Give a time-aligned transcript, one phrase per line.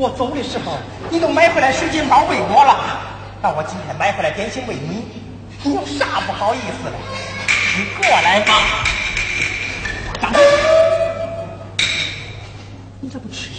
[0.00, 0.78] 我走的时候，
[1.10, 3.02] 你都买回来水晶包喂我了，
[3.42, 5.04] 那我今天买回来点心喂你，
[5.64, 6.92] 你有啥不好意思的？
[7.76, 8.84] 你过来吧，
[10.22, 10.40] 张飞，
[13.00, 13.57] 你咋不吃？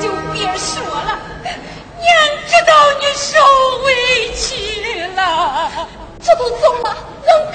[0.00, 1.18] 就别说了
[2.00, 2.08] 娘
[2.46, 3.38] 知道你受
[3.84, 5.88] 委屈了。
[6.20, 7.52] 这都走了能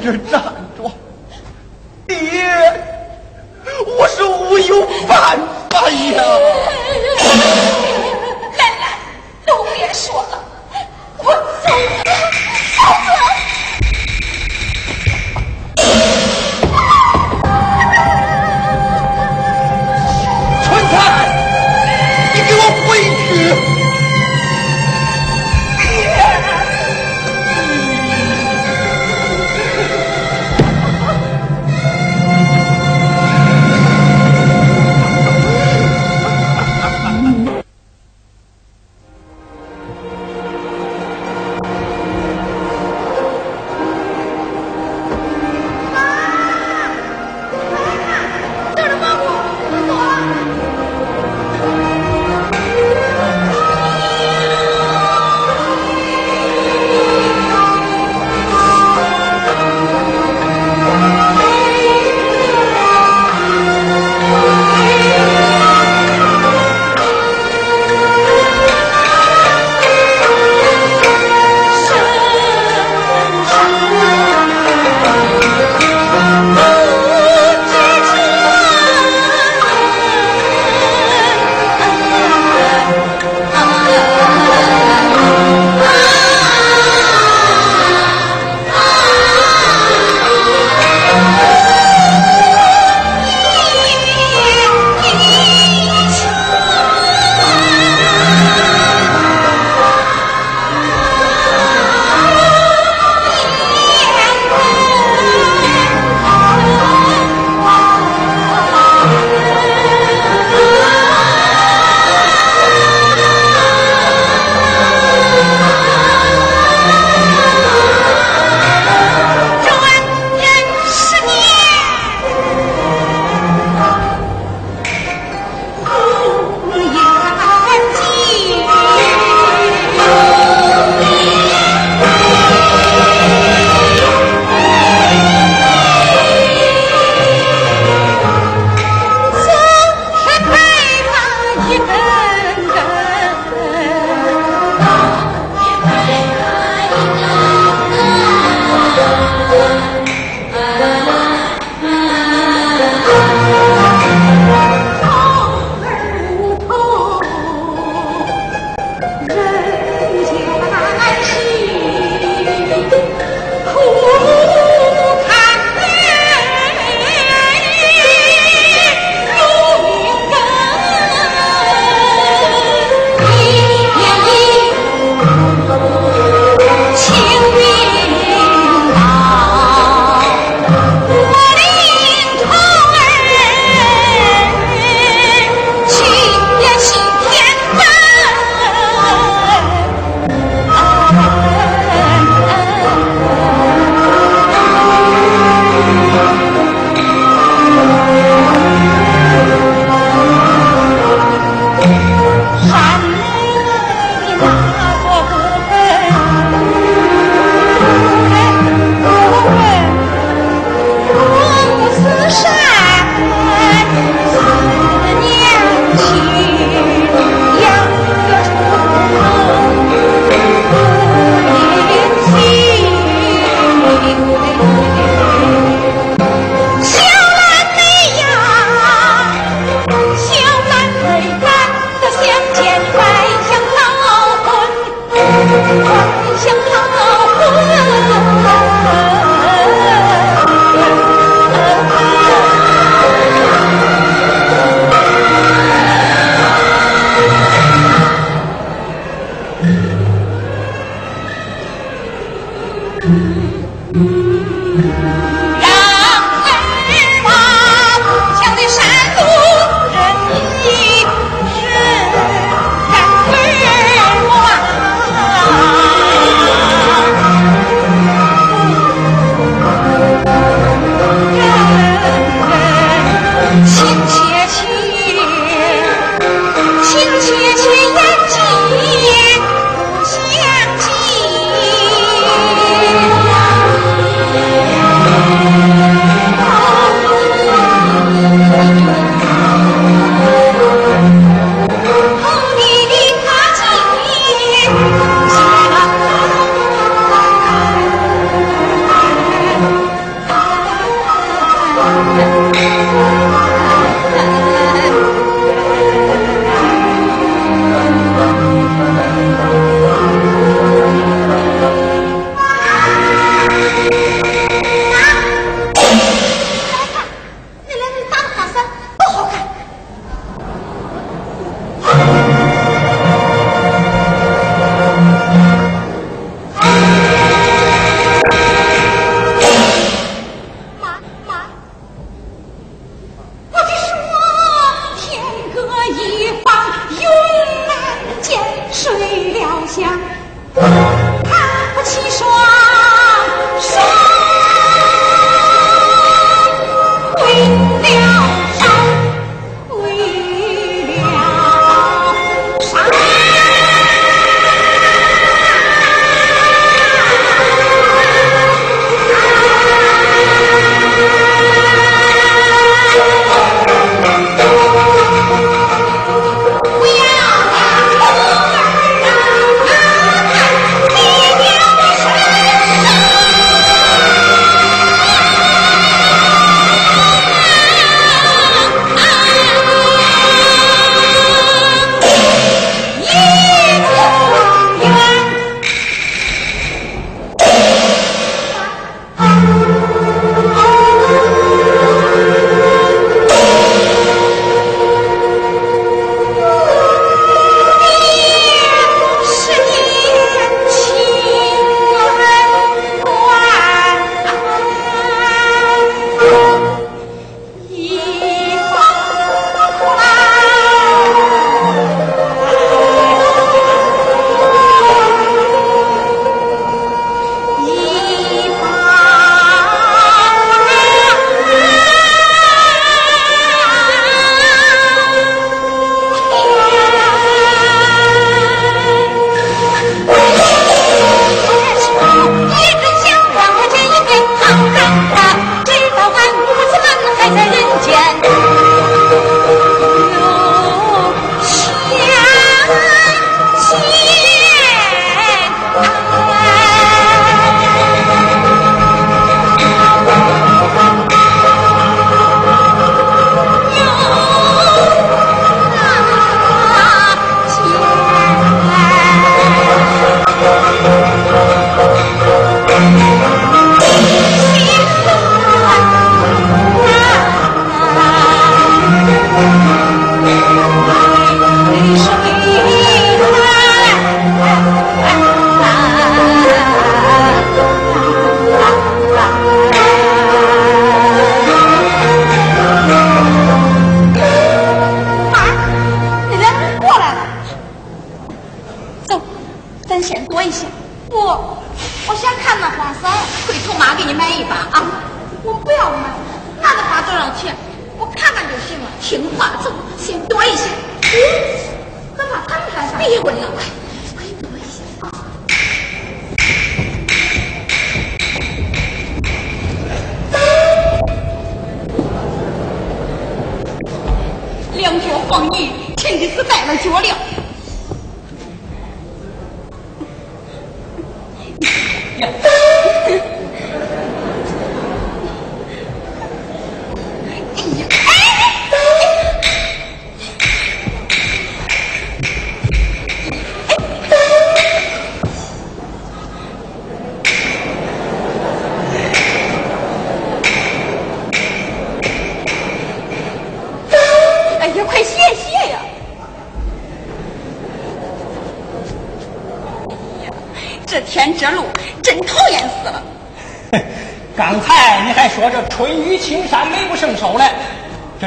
[0.00, 0.42] 这站
[0.76, 0.90] 着，
[2.06, 2.16] 爹，
[3.98, 5.38] 我是无有办
[5.70, 6.22] 法呀。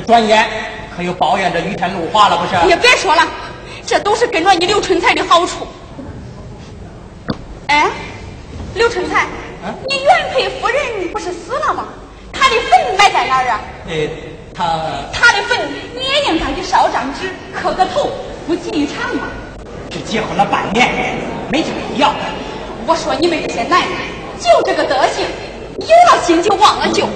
[0.06, 0.46] 转眼
[0.96, 2.56] 可又抱怨这雨天路滑了，不是？
[2.66, 3.26] 你别说了，
[3.86, 5.68] 这都是跟着你刘春才的好处。
[7.68, 7.89] 哎，
[8.76, 9.26] 刘春才，
[9.89, 10.78] 你原配夫人
[11.14, 11.88] 不是死了吗？
[12.34, 13.62] 她的坟埋在哪儿啊？
[13.88, 14.10] 哎，
[14.54, 14.64] 她
[15.14, 15.58] 她的坟
[15.96, 18.10] 你也应该去烧张纸，磕个头，
[18.48, 19.28] 不吉一场吗？
[19.89, 20.89] 这结婚了半年，
[21.50, 22.14] 没这个必要。
[22.86, 23.89] 我说你们这些男人，
[24.39, 25.26] 就这个德行，
[25.82, 27.07] 有了新就忘了旧。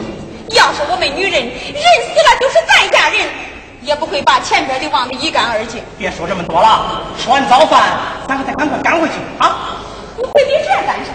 [0.49, 3.27] 要是我们女人人死了就是再嫁人，
[3.81, 5.83] 也不会把前边的忘得一干二净。
[5.97, 7.81] 别说这么多了，吃完早饭，
[8.27, 9.81] 咱可得赶快赶回去啊！
[10.17, 11.11] 你回避这干啥？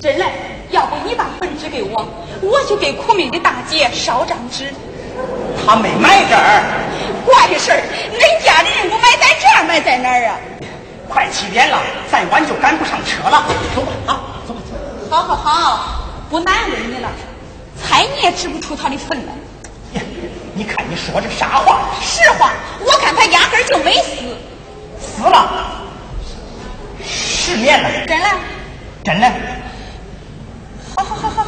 [0.00, 0.30] 真来，
[0.70, 2.06] 要不你把本纸给我，
[2.40, 4.72] 我去给苦命的大姐烧张纸。
[5.66, 6.62] 他没买这儿，
[7.26, 7.82] 怪事儿，
[8.14, 10.36] 恁家的人不买在这儿，买在哪儿啊？
[11.08, 11.78] 快七点了，
[12.10, 13.42] 再晚就赶不上车了。
[13.74, 14.76] 走吧，啊，走吧，走。
[15.10, 15.97] 好好好，
[16.30, 17.10] 不难为你了。
[17.80, 19.32] 猜你也指不出他的分来。
[19.94, 20.02] 呀，
[20.54, 21.90] 你看你说这啥话？
[22.02, 24.36] 实话，我看他压根就没死。
[25.00, 25.82] 死了，
[27.04, 27.88] 失眠了。
[28.06, 28.26] 真的？
[29.04, 29.32] 真的。
[30.96, 31.44] 好好好好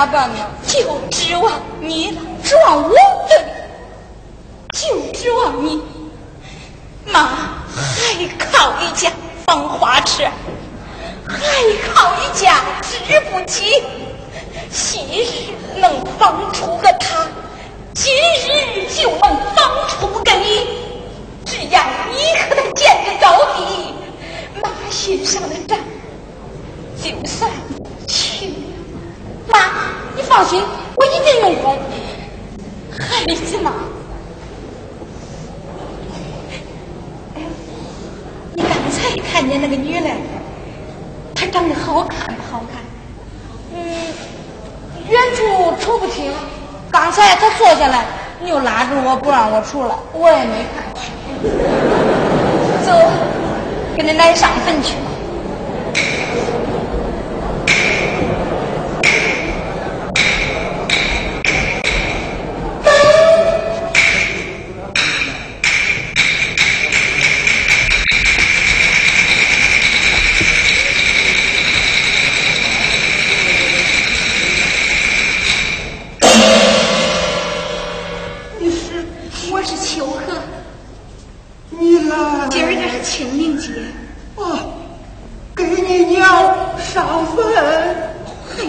[0.00, 0.59] Alabama.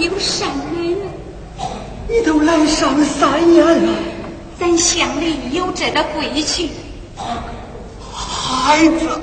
[0.02, 0.98] 有善恩，
[2.10, 3.94] 你都来上三年了，
[4.60, 6.72] 咱乡里有这个规矩。
[8.12, 9.22] 孩子，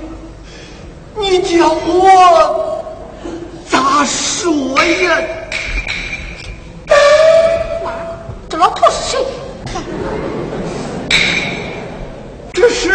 [1.16, 2.80] 你叫我
[3.68, 4.52] 咋说
[4.84, 5.20] 呀？
[7.84, 7.90] 妈，
[8.48, 9.18] 这老头是谁？
[12.52, 12.88] 这是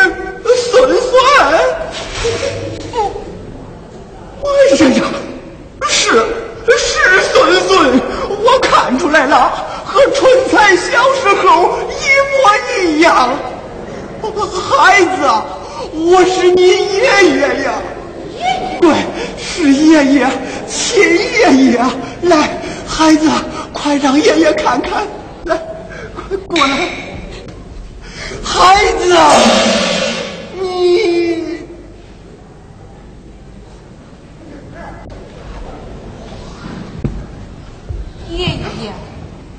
[0.55, 1.11] 孙孙。
[4.45, 5.03] 哎呀呀，
[5.89, 6.25] 是。
[7.61, 8.01] 孙，
[8.43, 9.51] 我看出来了，
[9.85, 12.01] 和春才小时候一
[12.31, 12.35] 模
[12.81, 13.29] 一样。
[14.21, 15.07] 孩子，
[15.93, 17.03] 我是你爷
[17.35, 17.73] 爷呀。
[18.81, 18.93] 对，
[19.37, 20.27] 是爷爷，
[20.67, 21.79] 亲爷爷。
[22.23, 22.49] 来，
[22.87, 23.29] 孩子，
[23.71, 25.03] 快让爷爷看看。
[25.45, 25.57] 来，
[26.15, 26.89] 快过来。
[28.43, 29.92] 孩子。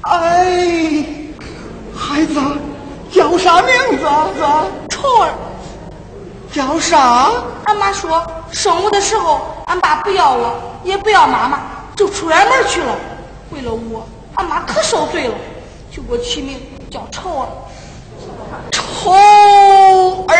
[0.02, 1.04] 哎
[1.96, 2.40] 孩子
[3.10, 4.26] 叫啥名字啊？
[4.34, 4.42] 子
[4.90, 5.32] 臭儿。
[6.52, 7.32] 叫啥？
[7.64, 10.54] 俺妈说生我的时候俺爸不要我
[10.84, 11.60] 也不要妈妈
[11.96, 12.94] 就出远门去了。
[13.50, 15.34] 为了我俺妈可受罪了
[15.90, 16.60] 就给我起名
[16.90, 17.48] 叫臭儿。
[18.72, 19.10] 臭
[20.28, 20.34] 儿。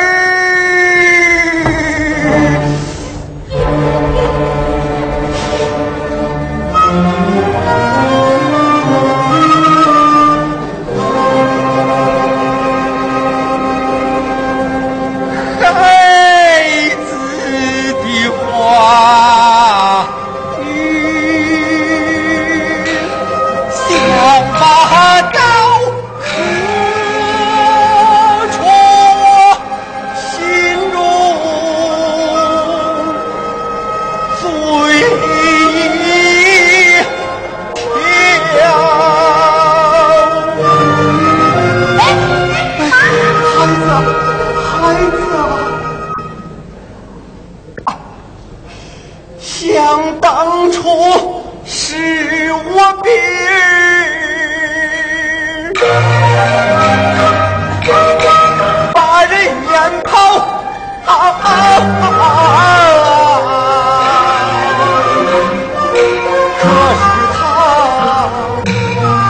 [50.21, 53.13] 当初是我兵，
[58.93, 59.33] 把人
[59.67, 59.73] 撵
[60.05, 60.13] 跑。
[66.61, 66.63] 可
[67.01, 67.03] 是
[67.35, 67.39] 他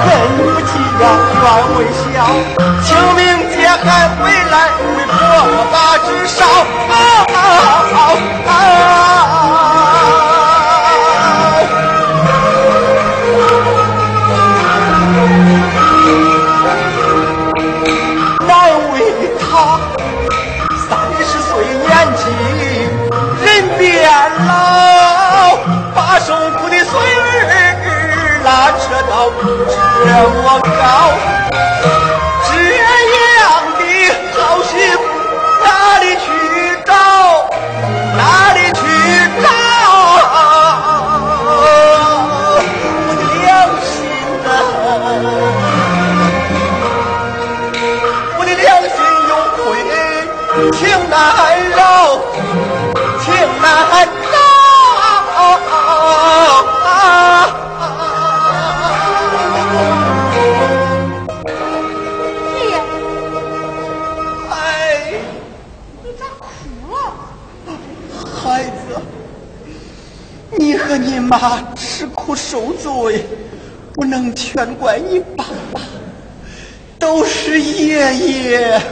[0.04, 1.02] 人不急呀，
[1.42, 1.44] 愿
[1.76, 2.04] 为小，
[2.82, 3.20] 清明
[3.50, 5.12] 节还回来为婆
[5.72, 6.38] 把纸烧。
[30.94, 31.33] 么
[71.38, 73.26] 妈吃苦受罪，
[73.94, 75.80] 不能全怪你爸爸，
[76.98, 78.82] 都是爷爷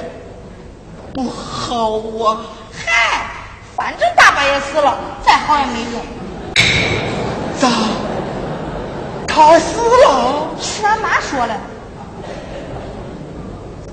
[1.14, 2.40] 不好啊。
[2.72, 3.30] 嗨，
[3.76, 6.00] 反正爸爸也死了，再好也没用。
[7.58, 7.68] 咋？
[9.26, 10.48] 他死了？
[10.60, 11.56] 是俺妈说的。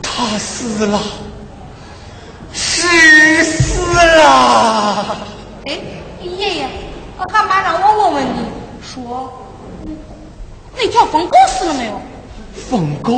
[0.02, 1.00] 他死了，
[2.52, 5.18] 是死了。
[5.66, 5.80] 哎，
[6.22, 6.68] 爷爷，
[7.34, 8.46] 俺妈让我问问你，
[8.82, 9.32] 说
[11.06, 12.00] 疯狗死了没有？
[12.70, 13.14] 疯狗？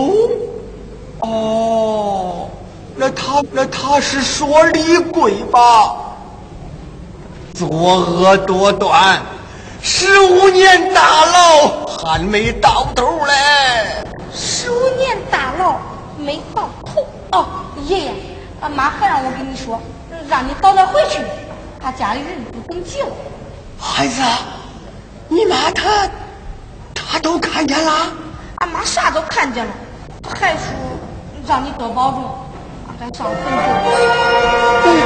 [1.20, 2.50] 哦，
[2.96, 5.96] 那他那他是说李贵吧？
[7.54, 9.22] 作恶多端，
[9.82, 14.04] 十五年大牢还没到头嘞。
[14.34, 15.78] 十五年大牢
[16.18, 17.06] 没到头。
[17.34, 17.46] 哦，
[17.86, 18.14] 爷爷，
[18.62, 19.80] 俺妈还让我跟你说，
[20.28, 21.20] 让你早点回去，
[21.80, 23.08] 他家里人不等急了。
[23.80, 24.22] 孩子，
[25.28, 26.10] 你妈她
[27.12, 27.92] 她都看见了？
[28.60, 29.72] 俺妈啥都看见了，
[30.40, 30.64] 还说
[31.46, 32.24] 让你多保重，
[32.88, 33.60] 俺该上坟去。
[34.88, 35.04] 哎呀，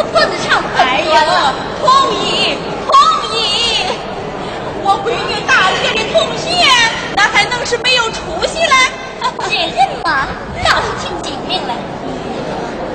[0.00, 0.04] 意了？
[0.04, 2.92] 可脖子长可哎呀，同意同
[3.36, 3.84] 意。
[4.82, 6.48] 我闺女大学的同学，
[7.14, 8.74] 那还能是没有出息嘞？
[9.48, 10.26] 这人嘛，
[10.64, 11.74] 倒是挺精明的。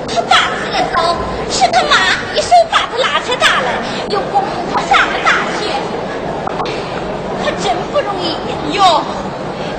[0.08, 1.14] 他爸死的早，
[1.50, 1.96] 是他妈
[2.34, 3.68] 一手把他拉扯大了，
[4.10, 4.42] 又供
[4.72, 5.30] 他上了大
[5.60, 5.70] 学，
[7.44, 8.56] 可真不容易呀。
[8.72, 9.04] 哟，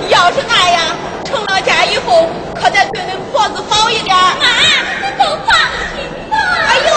[0.09, 4.15] 要是那样，成了家以后，可得对恁婆子好一点。
[4.15, 4.47] 妈，
[5.01, 5.57] 你都放
[5.93, 6.07] 心。
[6.67, 6.89] 哎呦，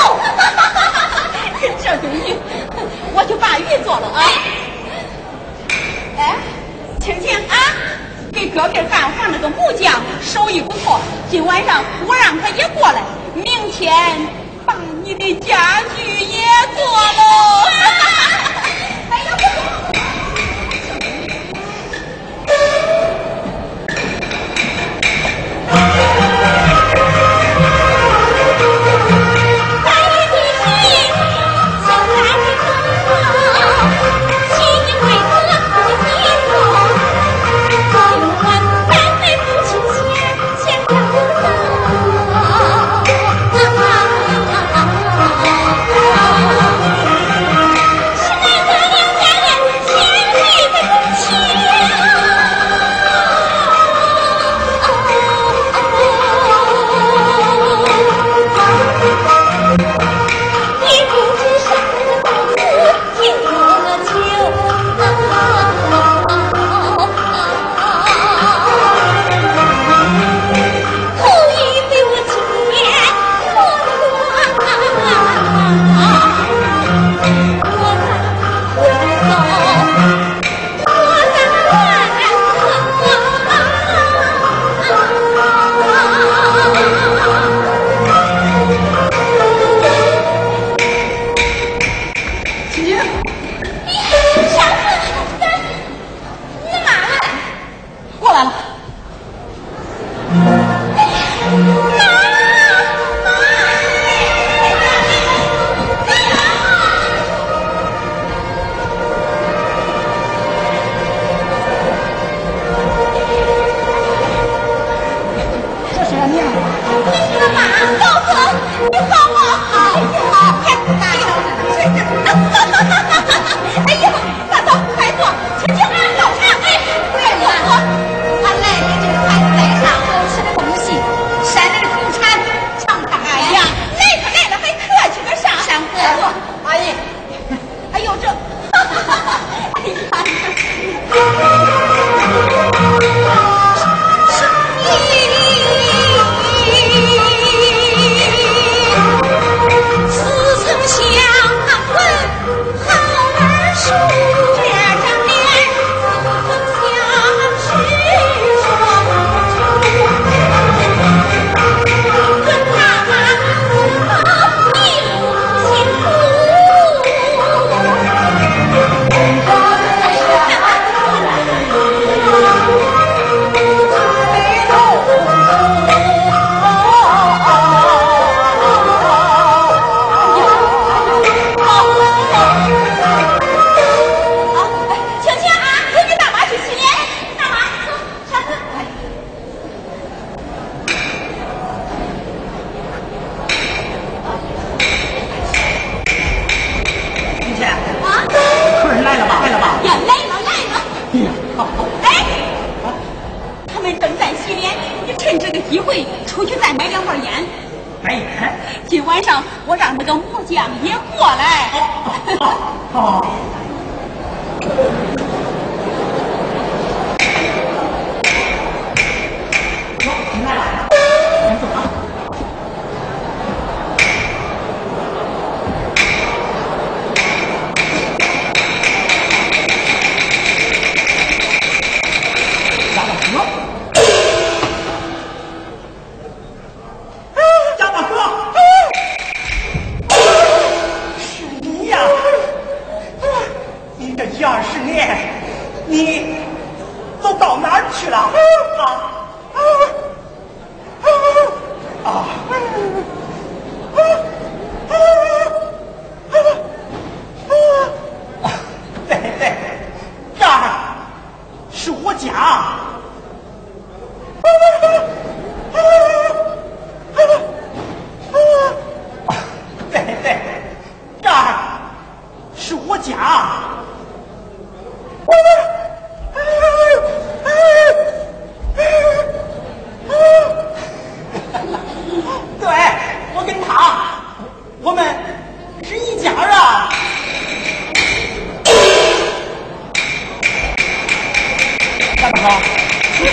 [1.83, 2.37] 这顿鱼，
[3.15, 4.21] 我就把鱼做了啊。
[6.19, 6.37] 哎，
[7.01, 7.55] 青青啊，
[8.33, 13.03] 给隔壁干活那个木匠手艺不错，今晚上我让他也过来，
[13.35, 13.95] 明天
[14.67, 14.75] 把
[15.05, 16.45] 你的家具也
[16.77, 18.10] 做喽。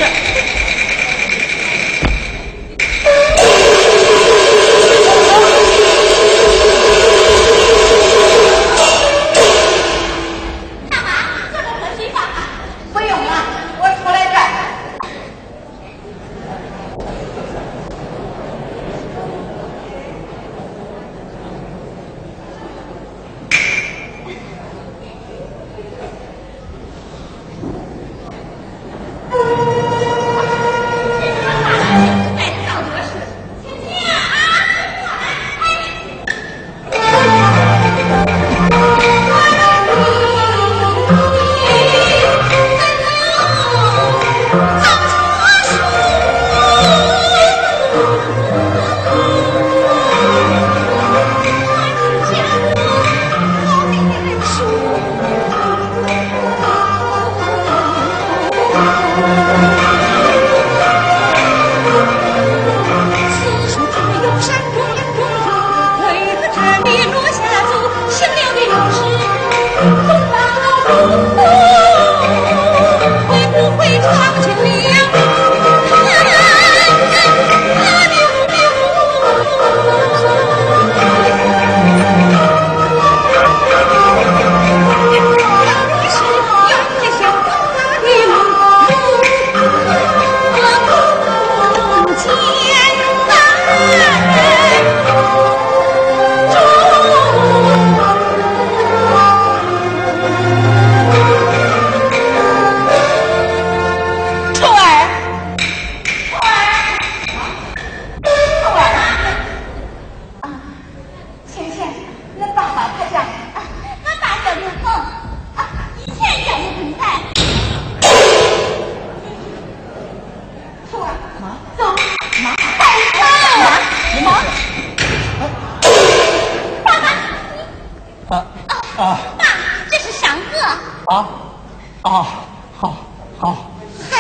[0.08, 0.57] Yeah.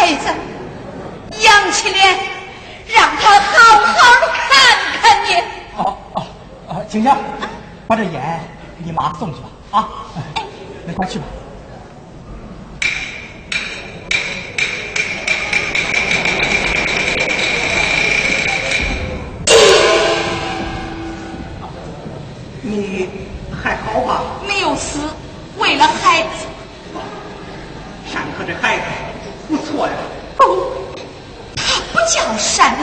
[0.08, 0.30] 妹子
[1.44, 2.18] 扬起脸
[2.88, 5.36] 让他好好的看看你。
[5.76, 6.26] 哦哦
[6.70, 7.12] 啊青青
[7.88, 8.40] 把这烟
[8.78, 9.90] 给你妈送去吧啊。
[10.36, 10.44] 哎
[10.86, 11.26] 那快去吧。
[22.62, 23.10] 你
[23.62, 24.24] 还好吧。
[24.48, 25.00] 没有死
[25.58, 26.48] 为了孩子。
[28.10, 28.97] 上课这孩子。
[32.38, 32.77] 善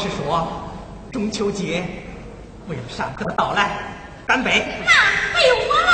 [0.00, 0.48] 是说，
[1.12, 1.84] 中秋节，
[2.68, 3.68] 为了上课的到来，
[4.26, 4.64] 干杯。
[4.82, 5.92] 那还有我了。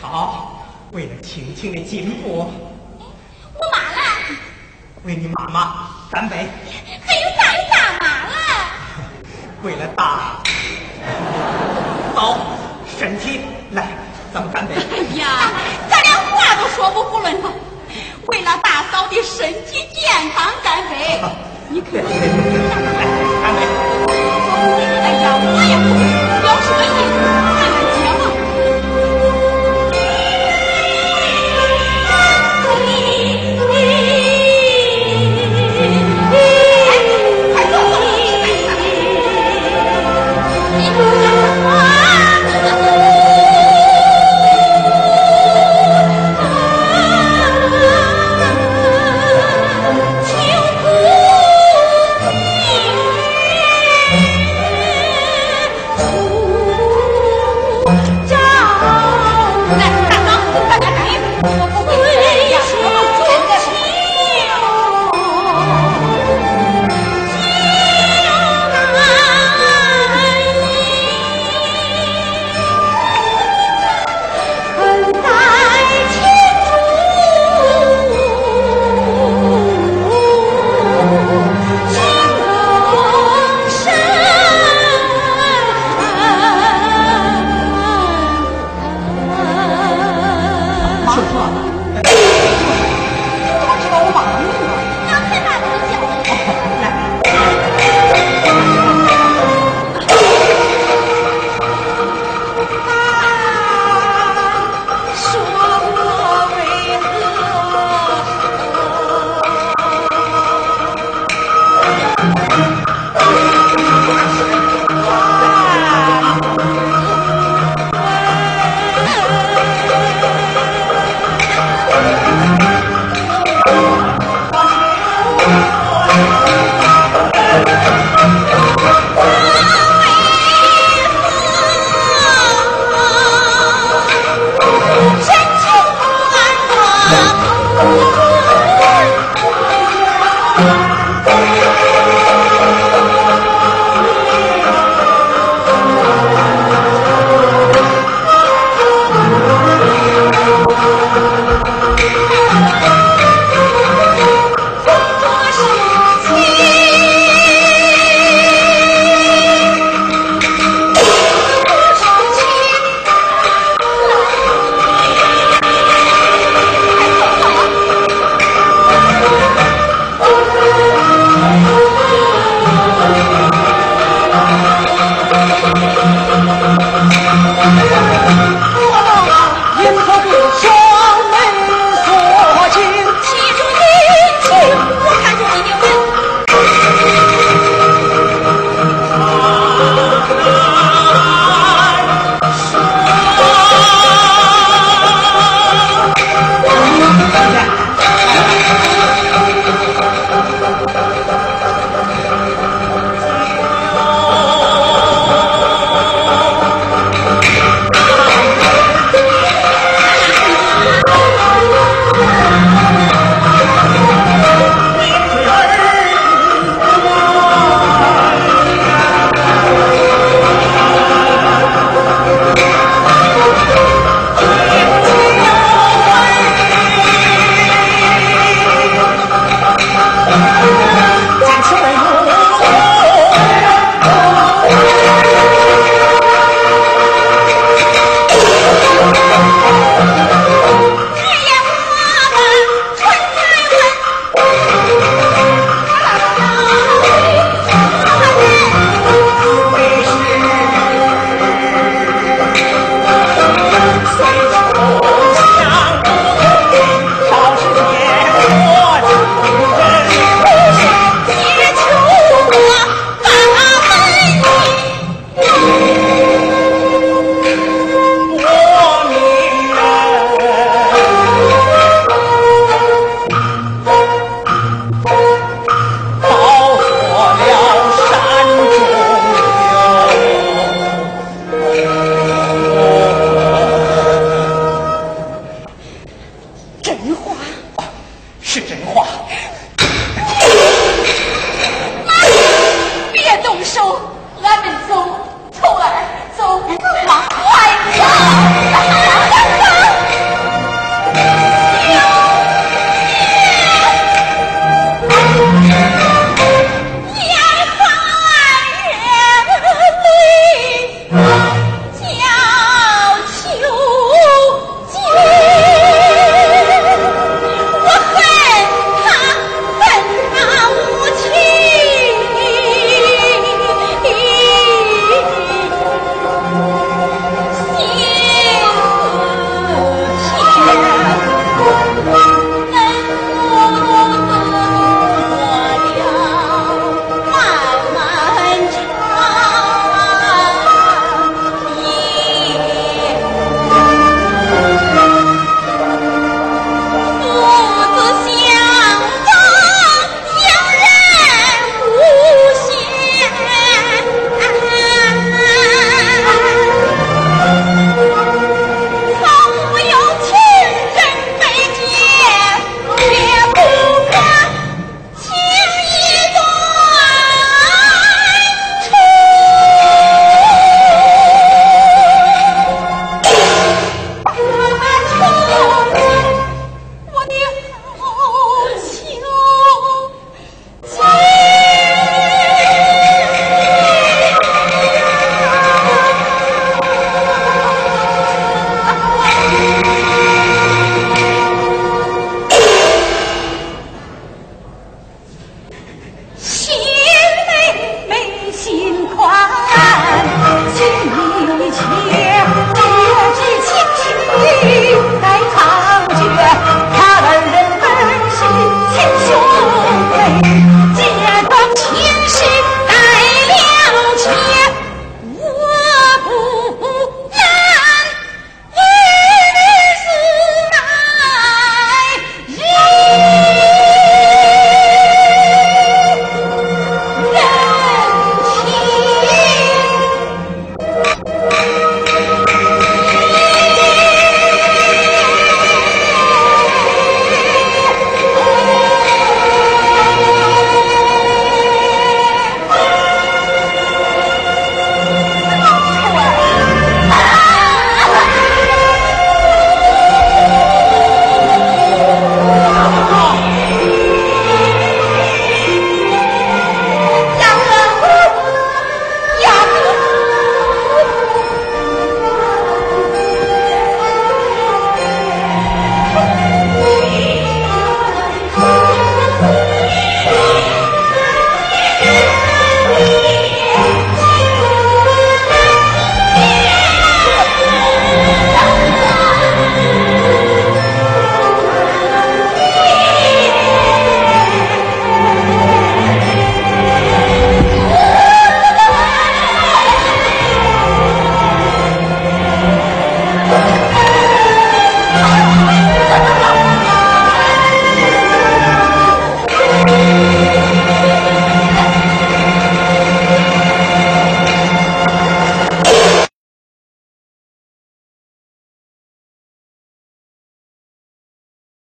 [0.00, 2.50] 好，为了婷婷的进步。
[3.52, 4.00] 我妈了。
[5.04, 6.48] 为你妈妈干杯。
[7.06, 8.34] 还有大有大妈了。
[9.62, 10.40] 为了大
[12.14, 12.38] 嫂
[12.98, 13.86] 身体来，
[14.32, 14.74] 咱们干杯。
[14.76, 15.50] 哎呀，
[15.90, 17.52] 咱连话都说不囫囵了。
[18.28, 21.20] 为了大嫂的身体健康，干杯。
[21.68, 23.15] 你可真。
[24.58, 26.00] 哎呀我也不会
[26.42, 27.15] 有什么意